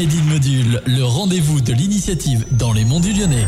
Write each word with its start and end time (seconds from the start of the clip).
Made 0.00 0.14
in 0.14 0.32
Module, 0.32 0.82
le 0.86 1.04
rendez-vous 1.04 1.60
de 1.60 1.74
l'initiative 1.74 2.46
dans 2.52 2.72
les 2.72 2.86
monts 2.86 3.00
du 3.00 3.12
Lyonnais. 3.12 3.46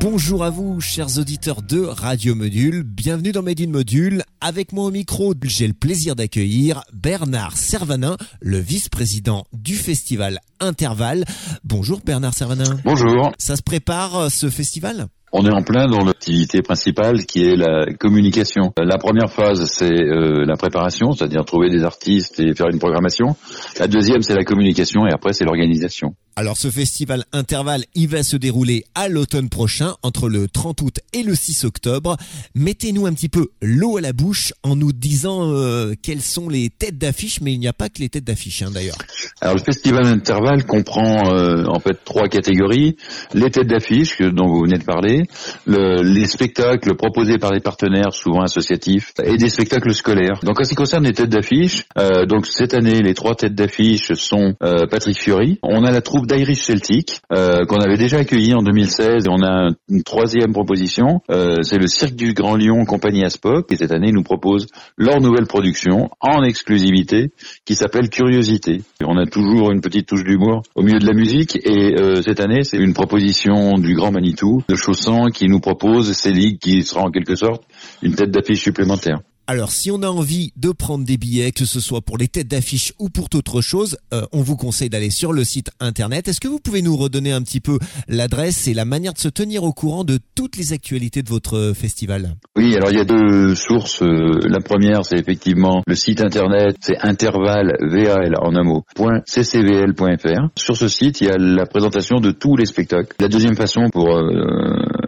Bonjour 0.00 0.42
à 0.42 0.50
vous, 0.50 0.80
chers 0.80 1.16
auditeurs 1.16 1.62
de 1.62 1.82
Radio 1.82 2.34
Module. 2.34 2.82
Bienvenue 2.82 3.30
dans 3.30 3.44
Made 3.44 3.60
in 3.60 3.68
Module. 3.68 4.24
Avec 4.40 4.72
moi 4.72 4.86
au 4.86 4.90
micro, 4.90 5.32
j'ai 5.44 5.68
le 5.68 5.74
plaisir 5.74 6.16
d'accueillir 6.16 6.82
Bernard 6.92 7.56
Servanin, 7.56 8.16
le 8.40 8.58
vice-président 8.58 9.44
du 9.52 9.76
festival 9.76 10.40
Intervalle. 10.58 11.24
Bonjour 11.62 12.00
Bernard 12.04 12.34
Servanin. 12.34 12.80
Bonjour. 12.84 13.30
Ça 13.38 13.54
se 13.54 13.62
prépare 13.62 14.28
ce 14.28 14.50
festival? 14.50 15.06
On 15.32 15.44
est 15.44 15.52
en 15.52 15.62
plein 15.62 15.86
dans 15.86 16.04
l'activité 16.04 16.62
principale 16.62 17.24
qui 17.26 17.44
est 17.44 17.56
la 17.56 17.86
communication. 17.98 18.72
La 18.76 18.98
première 18.98 19.30
phase, 19.30 19.66
c'est 19.66 19.92
euh, 19.92 20.44
la 20.46 20.56
préparation, 20.56 21.12
c'est-à-dire 21.12 21.44
trouver 21.44 21.70
des 21.70 21.84
artistes 21.84 22.40
et 22.40 22.54
faire 22.54 22.68
une 22.68 22.78
programmation. 22.78 23.36
La 23.78 23.88
deuxième, 23.88 24.22
c'est 24.22 24.34
la 24.34 24.44
communication 24.44 25.06
et 25.06 25.12
après, 25.12 25.32
c'est 25.32 25.44
l'organisation. 25.44 26.14
Alors 26.38 26.56
ce 26.56 26.70
festival 26.70 27.24
intervalle, 27.32 27.82
il 27.96 28.06
va 28.06 28.22
se 28.22 28.36
dérouler 28.36 28.84
à 28.94 29.08
l'automne 29.08 29.48
prochain, 29.48 29.96
entre 30.04 30.28
le 30.28 30.46
30 30.46 30.82
août 30.82 31.00
et 31.12 31.24
le 31.24 31.34
6 31.34 31.64
octobre. 31.64 32.16
Mettez-nous 32.54 33.06
un 33.06 33.12
petit 33.12 33.28
peu 33.28 33.48
l'eau 33.60 33.96
à 33.96 34.00
la 34.00 34.12
bouche 34.12 34.52
en 34.62 34.76
nous 34.76 34.92
disant 34.92 35.50
euh, 35.52 35.94
quelles 36.00 36.20
sont 36.20 36.48
les 36.48 36.70
têtes 36.70 36.96
d'affiche, 36.96 37.40
mais 37.40 37.54
il 37.54 37.58
n'y 37.58 37.66
a 37.66 37.72
pas 37.72 37.88
que 37.88 37.98
les 37.98 38.08
têtes 38.08 38.22
d'affiche 38.22 38.62
hein, 38.62 38.70
d'ailleurs. 38.72 38.98
Alors 39.40 39.56
le 39.56 39.62
festival 39.64 40.06
intervalle 40.06 40.64
comprend 40.64 41.34
euh, 41.34 41.64
en 41.66 41.80
fait 41.80 42.04
trois 42.04 42.28
catégories 42.28 42.94
les 43.34 43.50
têtes 43.50 43.66
d'affiche 43.66 44.22
dont 44.22 44.46
vous 44.46 44.62
venez 44.62 44.78
de 44.78 44.84
parler, 44.84 45.24
le, 45.66 46.02
les 46.02 46.26
spectacles 46.26 46.94
proposés 46.94 47.38
par 47.38 47.52
les 47.52 47.58
partenaires, 47.58 48.12
souvent 48.12 48.42
associatifs, 48.42 49.12
et 49.24 49.38
des 49.38 49.48
spectacles 49.48 49.92
scolaires. 49.92 50.38
Donc 50.44 50.60
en 50.60 50.62
ce 50.62 50.68
qui 50.68 50.76
concerne 50.76 51.02
les 51.02 51.14
têtes 51.14 51.30
d'affiche, 51.30 51.82
euh, 51.98 52.26
donc 52.26 52.46
cette 52.46 52.74
année 52.74 53.02
les 53.02 53.14
trois 53.14 53.34
têtes 53.34 53.56
d'affiche 53.56 54.12
sont 54.12 54.54
Patrick 54.60 55.18
Fury, 55.18 55.58
on 55.64 55.82
a 55.82 55.90
la 55.90 56.00
troupe 56.00 56.27
d'Irish 56.28 56.62
Celtic 56.62 57.20
euh, 57.32 57.64
qu'on 57.66 57.78
avait 57.78 57.96
déjà 57.96 58.18
accueilli 58.18 58.54
en 58.54 58.62
2016 58.62 59.26
et 59.26 59.28
on 59.28 59.42
a 59.42 59.70
une 59.88 60.02
troisième 60.02 60.52
proposition, 60.52 61.20
euh, 61.30 61.56
c'est 61.62 61.78
le 61.78 61.86
Cirque 61.86 62.14
du 62.14 62.34
Grand 62.34 62.56
Lyon 62.56 62.84
Compagnie 62.84 63.24
Aspoc 63.24 63.68
qui 63.68 63.76
cette 63.76 63.92
année 63.92 64.12
nous 64.12 64.22
propose 64.22 64.66
leur 64.96 65.20
nouvelle 65.20 65.46
production 65.46 66.10
en 66.20 66.42
exclusivité 66.44 67.30
qui 67.64 67.74
s'appelle 67.74 68.10
Curiosité. 68.10 68.82
on 69.04 69.16
a 69.16 69.26
toujours 69.26 69.72
une 69.72 69.80
petite 69.80 70.06
touche 70.06 70.24
d'humour 70.24 70.62
au 70.74 70.82
milieu 70.82 70.98
de 70.98 71.06
la 71.06 71.14
musique 71.14 71.56
et 71.64 71.98
euh, 71.98 72.22
cette 72.22 72.40
année 72.40 72.62
c'est 72.62 72.78
une 72.78 72.94
proposition 72.94 73.78
du 73.78 73.94
Grand 73.94 74.12
Manitou 74.12 74.62
de 74.68 74.74
Chausson 74.74 75.26
qui 75.32 75.46
nous 75.46 75.60
propose 75.60 76.12
Céline 76.12 76.58
qui 76.58 76.82
sera 76.82 77.02
en 77.02 77.10
quelque 77.10 77.34
sorte 77.34 77.64
une 78.02 78.14
tête 78.14 78.30
d'affiche 78.30 78.62
supplémentaire. 78.62 79.20
Alors, 79.50 79.72
si 79.72 79.90
on 79.90 80.02
a 80.02 80.08
envie 80.08 80.52
de 80.56 80.72
prendre 80.72 81.06
des 81.06 81.16
billets, 81.16 81.52
que 81.52 81.64
ce 81.64 81.80
soit 81.80 82.02
pour 82.02 82.18
les 82.18 82.28
têtes 82.28 82.48
d'affiche 82.48 82.92
ou 82.98 83.08
pour 83.08 83.30
toute 83.30 83.48
autre 83.48 83.62
chose, 83.62 83.96
euh, 84.12 84.26
on 84.30 84.42
vous 84.42 84.56
conseille 84.56 84.90
d'aller 84.90 85.08
sur 85.08 85.32
le 85.32 85.42
site 85.42 85.70
internet. 85.80 86.28
Est-ce 86.28 86.38
que 86.38 86.48
vous 86.48 86.58
pouvez 86.58 86.82
nous 86.82 86.94
redonner 86.94 87.32
un 87.32 87.40
petit 87.40 87.60
peu 87.60 87.78
l'adresse 88.08 88.68
et 88.68 88.74
la 88.74 88.84
manière 88.84 89.14
de 89.14 89.18
se 89.18 89.28
tenir 89.28 89.64
au 89.64 89.72
courant 89.72 90.04
de 90.04 90.18
toutes 90.34 90.58
les 90.58 90.74
actualités 90.74 91.22
de 91.22 91.30
votre 91.30 91.72
festival? 91.74 92.34
Oui, 92.58 92.76
alors 92.76 92.90
il 92.90 92.98
y 92.98 93.00
a 93.00 93.06
deux 93.06 93.54
sources. 93.54 94.02
Euh, 94.02 94.38
la 94.44 94.60
première, 94.60 95.06
c'est 95.06 95.16
effectivement 95.16 95.82
le 95.86 95.94
site 95.94 96.20
internet, 96.20 96.76
c'est 96.82 96.98
intervalle 97.00 97.74
VAL 97.80 98.34
en 98.42 98.54
un 98.54 98.64
mot, 98.64 98.84
.ccvl.fr. 98.96 100.48
Sur 100.56 100.76
ce 100.76 100.88
site, 100.88 101.22
il 101.22 101.28
y 101.28 101.30
a 101.30 101.38
la 101.38 101.64
présentation 101.64 102.20
de 102.20 102.32
tous 102.32 102.54
les 102.54 102.66
spectacles. 102.66 103.16
La 103.18 103.28
deuxième 103.28 103.56
façon 103.56 103.88
pour 103.90 104.14
euh, 104.14 104.28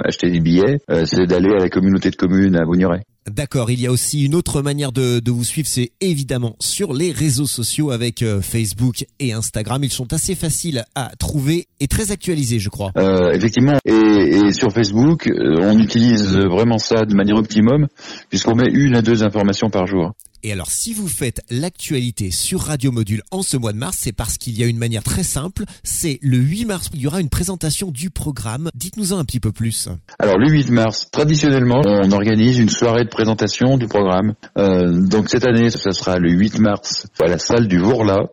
acheter 0.03 0.31
des 0.31 0.41
billets, 0.41 0.79
c'est 1.05 1.27
d'aller 1.27 1.51
à 1.51 1.59
la 1.59 1.69
communauté 1.69 2.09
de 2.09 2.17
communes 2.17 2.57
à 2.57 2.65
Bougneret. 2.65 3.03
D'accord, 3.31 3.71
il 3.71 3.81
y 3.81 3.87
a 3.87 3.93
aussi 3.93 4.25
une 4.25 4.35
autre 4.35 4.61
manière 4.61 4.91
de, 4.91 5.31
vous 5.31 5.45
suivre, 5.45 5.69
c'est 5.69 5.93
évidemment 6.01 6.57
sur 6.59 6.93
les 6.93 7.13
réseaux 7.13 7.47
sociaux 7.47 7.93
avec 7.93 8.23
euh, 8.23 8.41
Facebook 8.41 9.05
et 9.21 9.33
Instagram. 9.33 9.85
Ils 9.85 9.93
sont 9.93 10.13
assez 10.13 10.35
faciles 10.35 10.85
à 10.97 11.13
trouver 11.17 11.67
et 11.79 11.87
très 11.87 12.11
actualisés, 12.11 12.59
je 12.59 12.69
crois. 12.71 12.91
Euh, 12.97 13.31
effectivement, 13.33 13.79
et, 13.85 14.53
sur 14.53 14.73
Facebook, 14.73 15.29
euh, 15.29 15.59
on 15.61 15.79
utilise 15.79 16.37
vraiment 16.37 16.79
ça 16.79 17.05
de 17.05 17.15
manière 17.15 17.37
optimum, 17.37 17.87
puisqu'on 18.31 18.57
met 18.57 18.69
une 18.69 18.97
à 18.97 19.03
deux 19.03 19.23
informations 19.23 19.71
par 19.71 19.87
jour. 19.87 20.13
Et 20.43 20.53
alors, 20.53 20.71
si 20.71 20.95
vous 20.95 21.07
faites 21.07 21.43
l'actualité 21.51 22.31
sur 22.31 22.61
Radio 22.61 22.93
Module 22.93 23.23
en 23.31 23.43
ce 23.43 23.59
mois 23.59 23.73
de 23.73 23.79
mars, 23.79 23.99
c'est 24.01 24.13
parce 24.13 24.39
qu'il 24.39 24.59
y 24.59 24.63
a 24.63 24.67
une 24.67 24.79
manière 24.79 25.03
très 25.03 25.23
simple. 25.23 25.65
C'est 25.83 26.19
le 26.23 26.39
8 26.39 26.65
mars, 26.65 26.89
il 26.95 27.01
y 27.01 27.07
aura 27.07 27.21
une 27.21 27.29
présentation 27.29 27.91
du 27.91 28.09
programme. 28.09 28.71
Dites-nous 28.75 29.13
en 29.13 29.19
un 29.19 29.25
petit 29.27 29.41
peu 29.41 29.53
plus. 29.53 29.89
Alors, 30.19 30.39
le 30.39 30.49
8 30.51 30.71
mars, 30.71 31.09
traditionnellement, 31.11 31.83
on 31.85 32.11
organise 32.13 32.59
une 32.59 32.71
soirée 32.71 33.05
de 33.05 33.11
présentation 33.11 33.77
du 33.77 33.87
programme. 33.87 34.35
Euh, 34.57 35.07
donc, 35.07 35.29
cette 35.29 35.45
année, 35.45 35.69
ce 35.69 35.91
sera 35.91 36.19
le 36.19 36.31
8 36.31 36.59
mars 36.59 37.07
à 37.21 37.27
la 37.27 37.39
salle 37.39 37.69
du 37.69 37.79
Vourla 37.79 38.27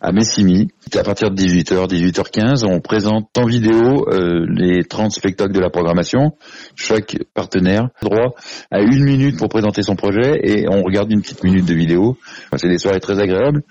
à 0.00 0.12
Messimy. 0.12 0.68
À 0.94 1.02
partir 1.02 1.30
de 1.30 1.36
18h, 1.36 1.88
18h15, 1.88 2.64
on 2.64 2.80
présente 2.80 3.28
en 3.36 3.46
vidéo 3.46 4.08
euh, 4.08 4.46
les 4.48 4.84
30 4.84 5.12
spectacles 5.12 5.52
de 5.52 5.60
la 5.60 5.70
programmation. 5.70 6.32
Chaque 6.74 7.16
partenaire 7.34 7.88
a 8.00 8.04
droit 8.04 8.34
à 8.70 8.80
une 8.80 9.04
minute 9.04 9.38
pour 9.38 9.48
présenter 9.48 9.82
son 9.82 9.96
projet 9.96 10.40
et 10.42 10.66
on 10.68 10.82
regarde 10.82 11.10
une 11.10 11.20
petite 11.20 11.42
minutes 11.44 11.66
de 11.66 11.74
vidéo. 11.74 12.16
C'est 12.56 12.68
des 12.68 12.78
soirées 12.78 13.00
très 13.00 13.20
agréables 13.20 13.62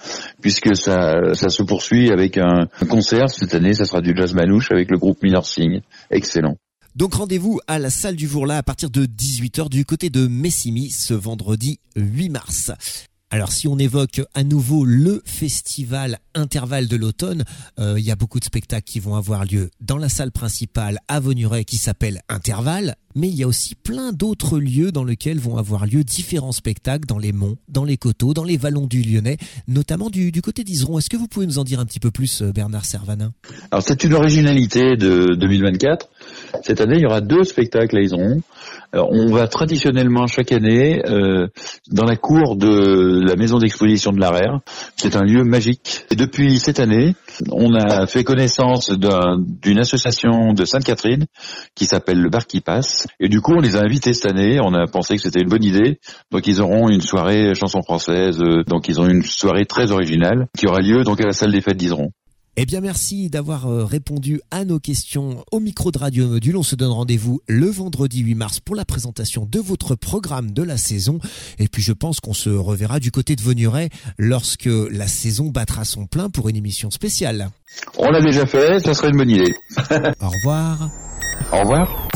puisque 0.41 0.75
ça, 0.75 1.33
ça 1.33 1.49
se 1.49 1.63
poursuit 1.63 2.11
avec 2.11 2.37
un, 2.37 2.67
concert. 2.89 3.29
Cette 3.29 3.55
année, 3.55 3.73
ça 3.73 3.85
sera 3.85 4.01
du 4.01 4.13
jazz 4.15 4.33
manouche 4.33 4.71
avec 4.71 4.91
le 4.91 4.97
groupe 4.97 5.21
Minor 5.23 5.45
Sing. 5.45 5.81
Excellent. 6.11 6.55
Donc 6.95 7.13
rendez-vous 7.13 7.59
à 7.67 7.77
la 7.77 7.89
salle 7.89 8.15
du 8.15 8.25
Vourla 8.25 8.57
à 8.57 8.63
partir 8.63 8.89
de 8.89 9.05
18h 9.05 9.69
du 9.69 9.85
côté 9.85 10.09
de 10.09 10.27
Messimy 10.27 10.89
ce 10.89 11.13
vendredi 11.13 11.79
8 11.95 12.29
mars. 12.29 12.71
Alors 13.29 13.51
si 13.51 13.67
on 13.67 13.77
évoque 13.77 14.21
à 14.33 14.45
nouveau 14.45 14.85
le 14.85 15.21
festival 15.25 16.19
intervalle 16.33 16.87
de 16.87 16.95
l'automne, 16.95 17.43
euh, 17.77 17.95
il 17.97 18.05
y 18.05 18.11
a 18.11 18.15
beaucoup 18.15 18.39
de 18.39 18.45
spectacles 18.45 18.85
qui 18.89 19.01
vont 19.01 19.15
avoir 19.15 19.43
lieu 19.43 19.69
dans 19.81 19.97
la 19.97 20.07
salle 20.07 20.31
principale 20.31 20.99
à 21.09 21.19
Vonuret 21.19 21.65
qui 21.65 21.75
s'appelle 21.75 22.21
Intervalle, 22.29 22.95
mais 23.15 23.27
il 23.27 23.35
y 23.35 23.43
a 23.43 23.47
aussi 23.47 23.75
plein 23.75 24.13
d'autres 24.13 24.59
lieux 24.59 24.93
dans 24.93 25.03
lesquels 25.03 25.39
vont 25.39 25.57
avoir 25.57 25.85
lieu 25.85 26.05
différents 26.05 26.53
spectacles 26.53 27.05
dans 27.05 27.17
les 27.17 27.33
monts, 27.33 27.57
dans 27.67 27.83
les 27.83 27.97
coteaux, 27.97 28.33
dans 28.33 28.45
les 28.45 28.55
vallons 28.55 28.87
du 28.87 29.01
Lyonnais, 29.01 29.37
notamment 29.67 30.09
du, 30.09 30.31
du 30.31 30.41
côté 30.41 30.63
d'Iseron. 30.63 30.97
Est-ce 30.97 31.09
que 31.09 31.17
vous 31.17 31.27
pouvez 31.27 31.47
nous 31.47 31.59
en 31.59 31.65
dire 31.65 31.81
un 31.81 31.85
petit 31.85 31.99
peu 31.99 32.11
plus, 32.11 32.41
euh, 32.41 32.53
Bernard 32.53 32.85
Servanin? 32.85 33.33
Alors 33.71 33.83
c'est 33.83 34.05
une 34.05 34.13
originalité 34.13 34.95
de 34.95 35.35
2024. 35.35 36.09
Cette 36.63 36.79
année, 36.79 36.95
il 36.95 37.01
y 37.01 37.05
aura 37.05 37.19
deux 37.19 37.43
spectacles 37.43 37.97
à 37.97 38.01
Iseron. 38.01 38.41
on 38.93 39.33
va 39.33 39.49
traditionnellement 39.49 40.27
chaque 40.27 40.53
année 40.53 41.01
euh, 41.05 41.47
dans 41.91 42.05
la 42.05 42.15
cour 42.15 42.55
de 42.55 43.23
la 43.25 43.35
maison 43.35 43.57
d'exposition 43.57 44.11
de 44.11 44.19
l'Arère. 44.19 44.59
C'est 44.95 45.15
un 45.15 45.23
lieu 45.23 45.43
magique. 45.43 46.05
Et 46.11 46.15
depuis 46.15 46.59
cette 46.59 46.79
année, 46.79 47.15
on 47.51 47.73
a 47.73 48.05
fait 48.07 48.23
connaissance 48.23 48.91
d'une 48.91 49.79
association 49.79 50.53
de 50.53 50.65
Sainte-Catherine 50.65 51.25
qui 51.75 51.85
s'appelle 51.85 52.21
le 52.21 52.29
Bar 52.29 52.45
qui 52.45 52.61
passe. 52.61 53.07
Et 53.19 53.29
du 53.29 53.41
coup, 53.41 53.53
on 53.53 53.61
les 53.61 53.75
a 53.75 53.81
invités 53.81 54.13
cette 54.13 54.31
année. 54.31 54.59
On 54.61 54.73
a 54.73 54.87
pensé 54.87 55.15
que 55.15 55.21
c'était 55.21 55.41
une 55.41 55.49
bonne 55.49 55.63
idée. 55.63 55.99
Donc, 56.31 56.47
ils 56.47 56.61
auront 56.61 56.89
une 56.89 57.01
soirée 57.01 57.53
chanson 57.55 57.81
française. 57.81 58.39
Donc, 58.67 58.87
ils 58.87 58.99
ont 58.99 59.07
une 59.07 59.23
soirée 59.23 59.65
très 59.65 59.91
originale 59.91 60.47
qui 60.57 60.67
aura 60.67 60.79
lieu 60.79 61.03
donc 61.03 61.21
à 61.21 61.25
la 61.25 61.33
salle 61.33 61.51
des 61.51 61.61
fêtes 61.61 61.77
d'Iseron. 61.77 62.11
Eh 62.59 62.65
bien, 62.65 62.81
merci 62.81 63.29
d'avoir 63.29 63.67
euh, 63.67 63.85
répondu 63.85 64.41
à 64.49 64.65
nos 64.65 64.79
questions 64.79 65.45
au 65.51 65.59
micro 65.59 65.91
de 65.91 65.99
Radio 65.99 66.27
Module. 66.27 66.57
On 66.57 66.63
se 66.63 66.75
donne 66.75 66.89
rendez-vous 66.89 67.39
le 67.47 67.67
vendredi 67.67 68.21
8 68.21 68.33
mars 68.33 68.59
pour 68.59 68.75
la 68.75 68.83
présentation 68.83 69.45
de 69.45 69.59
votre 69.59 69.93
programme 69.93 70.49
de 70.49 70.63
la 70.63 70.75
saison. 70.75 71.19
Et 71.59 71.67
puis, 71.67 71.83
je 71.83 71.93
pense 71.93 72.19
qu'on 72.19 72.33
se 72.33 72.49
reverra 72.49 72.99
du 72.99 73.11
côté 73.11 73.35
de 73.35 73.43
Venuret 73.43 73.89
lorsque 74.17 74.69
la 74.89 75.07
saison 75.07 75.49
battra 75.49 75.85
son 75.85 76.07
plein 76.07 76.31
pour 76.31 76.49
une 76.49 76.55
émission 76.55 76.89
spéciale. 76.89 77.51
On 77.99 78.09
l'a 78.09 78.21
déjà 78.21 78.47
fait, 78.47 78.79
ça 78.79 78.95
serait 78.95 79.09
une 79.09 79.17
bonne 79.17 79.29
idée. 79.29 79.53
Au 80.19 80.29
revoir. 80.29 80.89
Au 81.53 81.59
revoir. 81.59 82.07